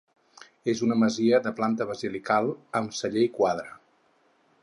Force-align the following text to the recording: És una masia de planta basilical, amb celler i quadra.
És 0.71 0.79
una 0.87 0.95
masia 1.01 1.39
de 1.47 1.51
planta 1.59 1.87
basilical, 1.91 2.49
amb 2.81 2.99
celler 3.03 3.27
i 3.29 3.31
quadra. 3.39 3.79